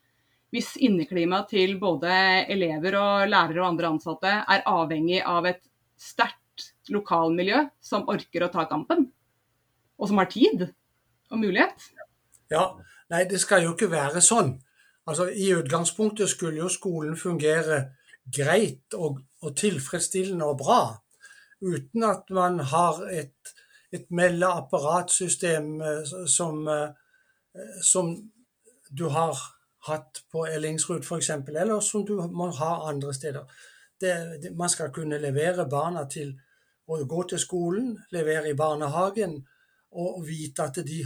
hvis 0.51 0.73
inneklimaet 0.83 1.47
til 1.53 1.77
både 1.79 2.11
elever 2.51 2.97
og 2.99 3.29
lærere 3.31 3.61
og 3.61 3.69
andre 3.69 3.91
ansatte 3.93 4.31
er 4.51 4.65
avhengig 4.67 5.21
av 5.23 5.47
et 5.47 5.61
sterkt 5.95 6.73
lokalmiljø 6.91 7.63
som 7.83 8.09
orker 8.11 8.43
å 8.43 8.51
ta 8.51 8.65
kampen, 8.67 9.05
og 9.95 10.09
som 10.09 10.19
har 10.19 10.27
tid 10.31 10.65
og 11.31 11.39
mulighet. 11.39 11.87
Ja, 12.51 12.65
nei, 13.13 13.23
det 13.29 13.39
skal 13.39 13.63
jo 13.63 13.75
ikke 13.77 13.91
være 13.93 14.19
sånn. 14.25 14.57
Altså, 15.07 15.29
I 15.31 15.53
utgangspunktet 15.55 16.29
skulle 16.29 16.59
jo 16.59 16.69
skolen 16.71 17.15
fungere 17.17 17.85
greit 18.27 18.93
og, 18.97 19.21
og 19.41 19.55
tilfredsstillende 19.57 20.51
og 20.51 20.59
bra, 20.59 20.81
uten 21.63 22.05
at 22.05 22.29
man 22.33 22.59
har 22.73 23.01
et, 23.13 23.55
et 23.91 24.11
meldeapparatsystem 24.11 25.81
eh, 25.81 26.13
som, 26.27 26.67
eh, 26.67 26.89
som 27.83 28.13
du 28.89 29.05
har 29.11 29.37
hatt 29.87 30.23
på 30.31 30.45
Ellingsrud 30.47 31.03
f.eks., 31.03 31.29
eller 31.29 31.79
som 31.79 32.05
du 32.05 32.15
må 32.31 32.51
ha 32.57 32.71
andre 32.89 33.13
steder. 33.13 33.45
Det, 34.01 34.13
det, 34.41 34.53
man 34.57 34.69
skal 34.69 34.91
kunne 34.93 35.19
levere 35.21 35.67
barna 35.69 36.05
til 36.09 36.33
å 36.91 36.99
gå 37.07 37.23
til 37.29 37.39
skolen, 37.39 37.95
levere 38.11 38.51
i 38.51 38.57
barnehagen 38.57 39.39
og 39.91 40.21
vite 40.25 40.65
at 40.69 40.79
de 40.85 41.01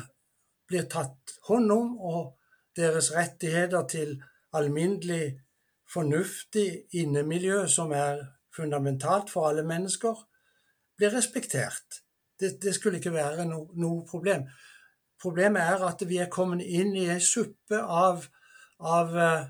blir 0.70 0.88
tatt 0.90 1.36
hånd 1.50 1.72
om, 1.72 1.92
og 2.00 2.36
deres 2.78 3.12
rettigheter 3.16 3.86
til 3.90 4.16
alminnelig, 4.56 5.40
fornuftig 5.94 6.88
innemiljø, 6.98 7.66
som 7.70 7.92
er 7.94 8.24
fundamentalt 8.56 9.30
for 9.30 9.50
alle 9.50 9.64
mennesker, 9.68 10.16
blir 10.98 11.14
respektert. 11.14 12.05
Det, 12.40 12.58
det 12.62 12.74
skulle 12.76 13.00
ikke 13.00 13.14
være 13.16 13.46
no, 13.48 13.66
noe 13.80 14.04
problem. 14.08 14.48
Problemet 15.22 15.64
er 15.64 15.84
at 15.88 16.04
vi 16.08 16.20
er 16.20 16.32
kommet 16.32 16.66
inn 16.66 16.96
i 16.98 17.08
ei 17.10 17.22
suppe 17.24 17.80
av, 17.80 18.26
av, 18.84 19.16
eh, 19.16 19.46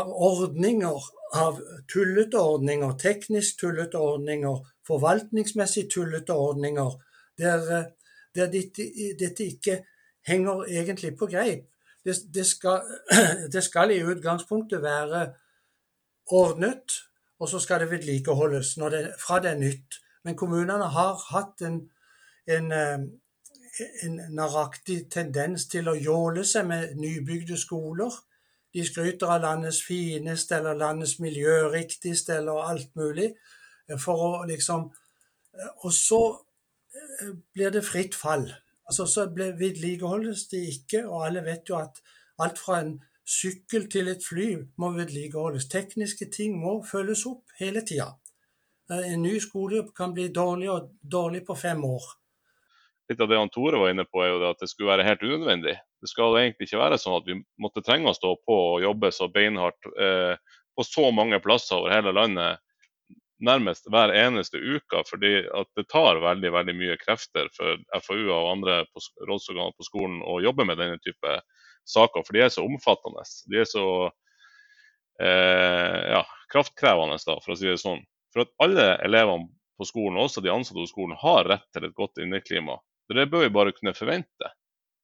av 0.00 0.08
ordninger, 0.08 1.10
av 1.36 1.60
tullete 1.92 2.40
ordninger, 2.40 2.94
teknisk 3.02 3.60
tullete 3.60 4.00
ordninger, 4.00 4.62
forvaltningsmessig 4.86 5.88
tullete 5.92 6.34
ordninger 6.34 6.96
der, 7.38 7.66
eh, 7.78 7.84
der 8.34 8.52
dette, 8.52 8.88
dette, 9.20 9.44
ikke 9.44 9.82
henger 10.26 10.64
egentlig 10.64 11.16
på 11.18 11.28
greip. 11.30 11.66
Det, 12.04 12.14
det, 12.34 12.46
skal, 12.46 12.80
det, 13.52 13.64
skal, 13.64 13.92
i 13.92 14.04
utgangspunktet 14.04 14.82
være 14.82 15.26
ordnet, 16.32 17.02
og 17.38 17.48
så 17.48 17.58
skal 17.60 17.80
det 17.80 17.90
vedlikeholdes 17.90 18.74
det, 18.74 19.02
fra 19.20 19.42
det 19.42 19.50
er 19.52 19.60
nytt. 19.60 20.00
Men 20.24 20.36
kommunene 20.36 20.88
har 20.90 21.20
hatt 21.30 21.62
en, 21.62 21.82
en, 22.46 22.72
eh, 22.72 22.98
en 24.02 24.20
naraktig 24.34 25.10
tendens 25.10 25.66
til 25.68 25.88
å 25.88 25.96
jåle 25.98 26.44
seg 26.44 26.66
med 26.66 26.96
nybygde 26.96 27.58
skoler. 27.60 28.12
De 28.74 28.84
skryter 28.84 29.30
av 29.32 29.42
landets 29.42 29.82
fineste 29.84 30.56
eller 30.56 30.76
landets 30.76 31.18
miljøriktigste 31.18 32.36
eller 32.40 32.68
alt 32.70 32.94
mulig 32.96 33.32
for 34.02 34.22
å 34.28 34.30
liksom 34.48 34.90
eh, 35.54 35.72
Og 35.84 35.92
så 35.92 36.22
eh, 36.94 37.34
blir 37.54 37.70
det 37.70 37.84
fritt 37.84 38.14
fall. 38.14 38.48
Altså 38.86 39.06
Så 39.06 39.26
vedlikeholdes 39.34 40.46
det 40.48 40.62
ikke, 40.70 41.06
og 41.08 41.26
alle 41.26 41.44
vet 41.44 41.68
jo 41.68 41.78
at 41.78 42.02
alt 42.38 42.58
fra 42.58 42.80
en 42.80 42.98
sykkel 43.26 43.88
til 43.90 44.08
et 44.08 44.22
fly 44.22 44.52
må 44.78 44.92
vedlikeholdes. 44.94 45.68
Tekniske 45.72 46.30
ting 46.30 46.60
må 46.60 46.78
følges 46.86 47.24
opp 47.26 47.56
hele 47.58 47.82
tida. 47.86 48.12
Eh, 48.90 49.12
en 49.14 49.22
ny 49.22 49.38
skole 49.42 49.82
kan 49.96 50.14
bli 50.14 50.28
dårlig 50.28 50.70
og 50.70 50.92
dårlig 51.02 51.44
på 51.46 51.54
fem 51.58 51.84
år. 51.84 52.04
Litt 53.08 53.20
av 53.22 53.30
det 53.30 53.38
han 53.38 53.50
Tore 53.54 53.78
var 53.78 53.92
inne 53.92 54.04
på, 54.08 54.22
er 54.24 54.32
jo 54.32 54.44
at 54.48 54.62
det 54.62 54.68
skulle 54.70 54.90
være 54.90 55.06
helt 55.06 55.22
unødvendig. 55.22 55.76
Det 56.02 56.10
skal 56.10 56.38
egentlig 56.40 56.66
ikke 56.66 56.82
være 56.82 56.98
sånn 56.98 57.18
at 57.20 57.28
vi 57.28 57.38
måtte 57.62 57.84
trenge 57.86 58.10
å 58.10 58.16
stå 58.16 58.32
på 58.42 58.56
og 58.72 58.82
jobbe 58.82 59.12
så 59.14 59.28
beinhardt 59.30 59.90
eh, 59.94 60.34
på 60.76 60.84
så 60.84 61.10
mange 61.14 61.38
plasser 61.44 61.78
over 61.78 61.94
hele 61.94 62.14
landet 62.16 62.62
nærmest 63.44 63.88
hver 63.92 64.12
eneste 64.16 64.58
uke, 64.58 65.02
fordi 65.08 65.32
det 65.76 65.84
tar 65.92 66.20
veldig 66.22 66.52
veldig 66.54 66.74
mye 66.76 66.96
krefter 67.00 67.50
for 67.56 67.76
FAU 68.00 68.30
og 68.32 68.50
andre 68.54 68.78
rådsorganer 69.28 69.76
på 69.76 69.86
skolen 69.86 70.22
å 70.24 70.38
jobbe 70.44 70.64
med 70.68 70.80
denne 70.80 71.00
type 71.04 71.34
saker. 71.84 72.24
For 72.24 72.36
de 72.36 72.44
er 72.46 72.52
så 72.52 72.64
omfattende. 72.64 73.24
De 73.52 73.60
er 73.60 73.68
så 73.68 73.86
eh, 75.20 76.00
ja, 76.16 76.24
kraftkrevende, 76.52 77.20
da, 77.26 77.38
for 77.44 77.54
å 77.54 77.58
si 77.60 77.68
det 77.68 77.78
sånn. 77.82 78.02
For 78.32 78.46
at 78.46 78.54
alle 78.64 78.88
elevene 79.04 79.50
på 79.76 79.88
skolen, 79.88 80.20
også 80.20 80.40
de 80.40 80.52
ansatte 80.52 80.80
på 80.80 80.90
skolen, 80.90 81.16
har 81.20 81.48
rett 81.52 81.66
til 81.76 81.88
et 81.88 81.96
godt 81.96 82.22
inneklima. 82.24 82.78
Det 83.12 83.28
bør 83.30 83.46
vi 83.46 83.54
bare 83.54 83.74
kunne 83.76 83.94
forvente. 83.96 84.52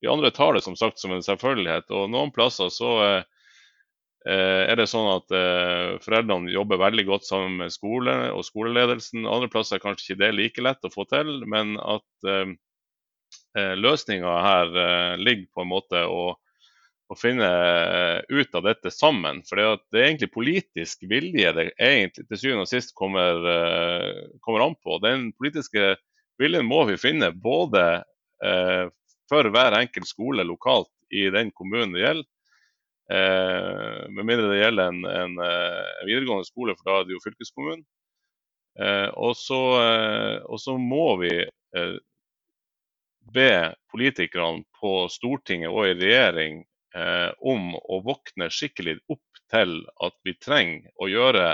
De 0.02 0.10
andre 0.10 0.32
tar 0.34 0.56
det 0.56 0.64
som 0.64 0.74
sagt 0.78 0.98
som 0.98 1.12
en 1.14 1.22
selvfølgelighet. 1.22 1.90
og 1.94 2.10
Noen 2.10 2.32
plasser 2.34 2.72
så 2.74 2.92
eh, 3.04 3.22
Eh, 4.22 4.70
er 4.70 4.78
det 4.78 4.86
sånn 4.86 5.08
at 5.16 5.32
eh, 5.34 5.96
foreldrene 6.04 6.52
jobber 6.54 6.78
veldig 6.78 7.04
godt 7.08 7.26
sammen 7.26 7.56
med 7.58 7.74
skole 7.74 8.14
og 8.30 8.44
skoleledelsen. 8.46 9.26
Andre 9.26 9.50
plasser 9.50 9.78
er 9.78 9.82
kanskje 9.82 10.12
ikke 10.12 10.20
det 10.20 10.30
like 10.36 10.62
lett 10.62 10.86
å 10.86 10.92
få 10.92 11.06
til, 11.10 11.40
men 11.50 11.74
at 11.80 12.30
løsninga 13.52 14.32
her 14.44 14.70
ligger 15.20 15.44
på 15.52 15.62
en 15.64 15.68
måte 15.68 16.00
å, 16.08 16.34
å 17.08 17.16
finne 17.16 17.48
ut 18.28 18.56
av 18.56 18.64
dette 18.64 18.92
sammen. 18.92 19.40
For 19.48 19.60
det 19.60 20.00
er 20.00 20.06
egentlig 20.06 20.28
politisk 20.32 21.04
vilje 21.08 21.52
det 21.56 21.66
egentlig 21.76 22.26
til 22.28 22.40
syvende 22.40 22.66
og 22.66 22.70
sist 22.70 22.94
kommer, 22.96 23.40
kommer, 24.44 24.66
an 24.66 24.76
på. 24.84 25.00
Den 25.04 25.30
politiske 25.36 25.94
viljen 26.40 26.66
må 26.66 26.84
vi 26.88 26.96
finne 27.00 27.32
både 27.32 27.82
for 29.30 29.46
hver 29.54 29.76
enkelt 29.78 30.08
skole 30.08 30.42
lokalt 30.42 30.90
i 31.14 31.28
den 31.30 31.52
kommunen 31.54 31.92
det 31.94 32.00
gjelder, 32.02 32.26
Eh, 33.12 34.08
med 34.08 34.24
mindre 34.24 34.46
det 34.48 34.60
gjelder 34.62 34.88
en, 34.88 35.04
en, 35.04 35.38
eh, 35.38 35.80
en, 36.00 36.06
videregående 36.06 36.46
skole, 36.48 36.74
for 36.78 36.88
da 36.88 37.00
er 37.00 37.08
det 37.08 37.16
jo 37.16 37.24
fylkeskommunen. 37.24 37.82
Eh, 38.80 39.08
og, 39.20 39.34
så, 39.36 39.60
eh, 39.82 40.78
må 40.80 41.16
vi 41.20 41.32
eh, 41.42 41.96
be 43.34 43.52
politikerne 43.92 44.64
på 44.80 44.94
Stortinget 45.12 45.72
og 45.72 45.90
i 45.90 45.96
regjering 45.98 46.62
eh, 46.96 47.30
om 47.40 47.74
å 47.76 48.00
våkne 48.06 48.48
skikkelig 48.48 49.00
opp 49.12 49.42
til 49.52 49.82
at 50.06 50.16
vi 50.24 50.36
trenger 50.40 50.88
å 50.96 51.10
gjøre 51.10 51.46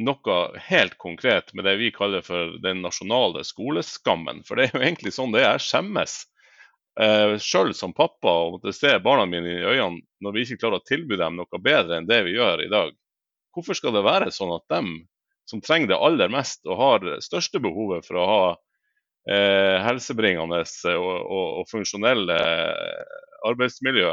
noe 0.00 0.38
helt 0.66 0.96
konkret 0.98 1.52
med 1.54 1.66
det 1.68 1.76
vi 1.80 1.92
kaller 1.94 2.24
for 2.24 2.56
den 2.64 2.82
nasjonale 2.84 3.44
skoleskammen. 3.46 4.42
For 4.46 4.56
det 4.56 4.68
er 4.68 4.76
jo 4.76 4.84
egentlig 4.84 5.14
sånn 5.16 5.34
det 5.34 5.44
er. 5.44 5.58
Jeg 5.58 5.66
skjemmes 5.68 6.16
eh, 7.00 7.36
sjøl 7.42 7.74
som 7.76 7.94
pappa 7.96 8.32
og 8.44 8.56
måtte 8.56 8.74
se 8.76 8.96
barna 9.02 9.26
mine 9.28 9.58
i 9.58 9.62
øynene 9.64 10.02
når 10.24 10.36
vi 10.36 10.46
ikke 10.46 10.62
klarer 10.64 10.80
å 10.80 10.88
tilby 10.88 11.20
dem 11.20 11.38
noe 11.40 11.62
bedre 11.62 12.00
enn 12.00 12.08
det 12.10 12.22
vi 12.26 12.36
gjør 12.36 12.64
i 12.64 12.72
dag. 12.72 12.96
Hvorfor 13.54 13.78
skal 13.78 13.96
det 13.96 14.06
være 14.06 14.30
sånn 14.34 14.54
at 14.54 14.66
dem 14.70 14.92
som 15.50 15.62
trenger 15.64 15.90
det 15.90 15.98
aller 15.98 16.30
mest 16.30 16.66
og 16.68 16.78
har 16.78 17.00
det 17.02 17.20
største 17.26 17.60
behovet 17.62 18.06
for 18.06 18.20
å 18.20 18.26
ha 18.30 18.42
eh, 19.30 19.78
helsebringende 19.82 20.62
og, 20.94 21.14
og, 21.20 21.46
og 21.60 21.70
funksjonelle 21.70 22.36
arbeidsmiljø, 23.48 24.12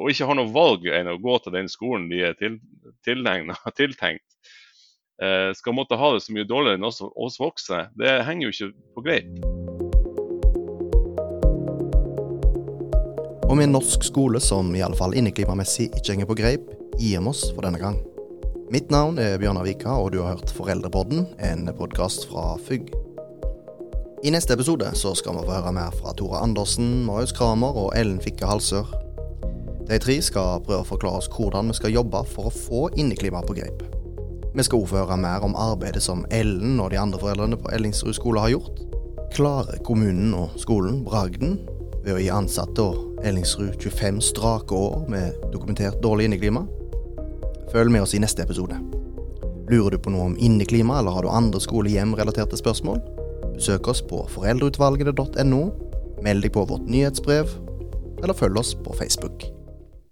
og 0.00 0.10
ikke 0.10 0.26
har 0.26 0.38
noe 0.38 0.50
valg 0.50 0.88
enn 0.90 1.12
å 1.12 1.20
gå 1.22 1.36
til 1.44 1.54
den 1.54 1.70
skolen 1.70 2.08
de 2.10 2.24
er 2.26 2.34
til, 2.38 2.58
tiltenkt, 3.78 4.26
eh, 4.26 4.63
skal 5.54 5.76
måtte 5.76 5.98
ha 6.00 6.08
det 6.14 6.24
så 6.24 6.34
mye 6.34 6.48
dårligere 6.48 6.80
enn 6.80 6.88
oss, 6.88 6.98
oss 7.00 7.38
voksne, 7.38 7.84
det 8.00 8.16
henger 8.26 8.48
jo 8.48 8.54
ikke 8.54 8.72
på 8.98 9.04
greip. 9.06 9.44
Med 13.54 13.68
en 13.68 13.76
norsk 13.76 14.02
skole 14.02 14.40
som 14.42 14.72
i 14.74 14.80
alle 14.82 14.96
fall 14.98 15.12
inneklimamessig 15.14 15.84
ikke 15.94 16.10
henger 16.10 16.26
på 16.26 16.34
greip, 16.40 16.72
gir 16.98 17.20
vi 17.22 17.30
oss 17.30 17.44
for 17.54 17.62
denne 17.62 17.78
gang. 17.78 18.00
Mitt 18.74 18.90
navn 18.90 19.20
er 19.22 19.36
Bjørnar 19.38 19.62
Vika, 19.68 19.94
og 19.94 20.10
du 20.10 20.18
har 20.24 20.34
hørt 20.34 20.50
Foreldrepodden, 20.56 21.28
en 21.38 21.70
podkast 21.78 22.26
fra 22.32 22.56
FUG. 22.66 22.90
I 24.26 24.34
neste 24.34 24.58
episode 24.58 24.90
så 24.98 25.14
skal 25.14 25.38
vi 25.38 25.46
få 25.46 25.54
høre 25.54 25.74
mer 25.76 25.94
fra 25.94 26.16
Tore 26.18 26.42
Andersen, 26.42 27.04
Marius 27.06 27.36
Kramer 27.36 27.78
og 27.78 27.92
Ellen 27.94 28.18
Fikke 28.24 28.50
Halsør. 28.50 28.90
De 29.86 30.02
tre 30.02 30.18
skal 30.18 30.58
prøve 30.66 30.82
å 30.82 30.90
forklare 30.90 31.22
oss 31.22 31.30
hvordan 31.30 31.70
vi 31.70 31.78
skal 31.78 31.94
jobbe 31.94 32.26
for 32.34 32.50
å 32.50 32.56
få 32.58 32.88
inneklimaet 32.98 33.46
på 33.46 33.60
greip. 33.60 33.86
Vi 34.54 34.62
skal 34.62 34.78
også 34.78 34.92
få 34.92 35.00
høre 35.02 35.16
mer 35.18 35.42
om 35.42 35.56
arbeidet 35.58 36.02
som 36.02 36.24
Ellen 36.30 36.78
og 36.80 36.92
de 36.92 36.98
andre 36.98 37.18
foreldrene 37.18 37.56
på 37.58 37.72
Ellingsrud 37.74 38.14
skole 38.14 38.40
har 38.40 38.52
gjort. 38.52 38.82
Klarer 39.34 39.80
kommunen 39.82 40.34
og 40.38 40.54
skolen 40.62 41.00
bragden 41.06 41.56
ved 42.04 42.12
å 42.14 42.20
gi 42.22 42.28
ansatte 42.30 42.84
og 42.84 43.24
Ellingsrud 43.26 43.74
25 43.82 44.20
strake 44.22 44.76
år 44.78 45.08
med 45.10 45.40
dokumentert 45.50 45.98
dårlig 46.04 46.28
inneklima? 46.28 46.62
Følg 47.72 47.90
med 47.90 48.04
oss 48.04 48.14
i 48.14 48.22
neste 48.22 48.46
episode. 48.46 48.78
Lurer 49.72 49.96
du 49.96 49.98
på 50.04 50.12
noe 50.14 50.28
om 50.28 50.38
inneklima, 50.38 51.00
eller 51.00 51.16
har 51.16 51.26
du 51.26 51.32
andre 51.32 51.58
skole-hjem-relaterte 51.64 52.60
spørsmål? 52.60 53.00
Besøk 53.56 53.88
oss 53.90 54.04
på 54.06 54.22
foreldreutvalgene.no, 54.36 55.62
meld 56.22 56.46
deg 56.46 56.54
på 56.54 56.66
vårt 56.68 56.86
nyhetsbrev, 56.86 57.56
eller 58.22 58.38
følg 58.38 58.60
oss 58.60 58.74
på 58.86 58.94
Facebook. 59.00 59.48